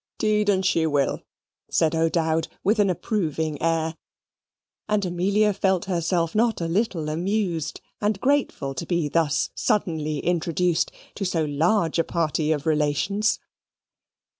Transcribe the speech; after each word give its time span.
"'Deed 0.17 0.49
and 0.49 0.65
she 0.65 0.87
will," 0.87 1.21
said 1.69 1.93
O'Dowd, 1.93 2.47
with 2.63 2.79
an 2.79 2.89
approving 2.89 3.61
air, 3.61 3.95
and 4.89 5.05
Amelia 5.05 5.53
felt 5.53 5.85
herself 5.85 6.33
not 6.33 6.59
a 6.59 6.65
little 6.67 7.07
amused 7.07 7.81
and 8.01 8.19
grateful 8.19 8.73
to 8.73 8.87
be 8.87 9.07
thus 9.09 9.51
suddenly 9.53 10.17
introduced 10.17 10.91
to 11.13 11.23
so 11.23 11.45
large 11.45 11.99
a 11.99 12.03
party 12.03 12.51
of 12.51 12.65
relations. 12.65 13.37